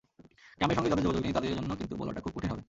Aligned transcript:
গ্রামের 0.57 0.75
সঙ্গে 0.77 0.91
যাদের 0.91 1.05
যোগাযোগ 1.05 1.21
নেই, 1.23 1.35
তাদের 1.37 1.51
জন্য 1.59 1.71
কিন্তু 1.79 1.93
বলাটা 1.99 2.21
খুব 2.25 2.31
কঠিন 2.35 2.49
হবে। 2.51 2.59